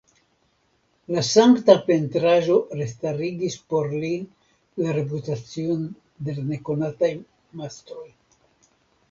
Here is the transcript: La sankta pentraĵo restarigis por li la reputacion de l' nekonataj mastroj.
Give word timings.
La 1.15 1.21
sankta 1.27 1.75
pentraĵo 1.89 2.55
restarigis 2.79 3.57
por 3.75 3.93
li 4.05 4.09
la 4.87 4.97
reputacion 4.99 5.85
de 6.31 6.37
l' 6.39 6.49
nekonataj 6.49 7.13
mastroj. 7.63 8.09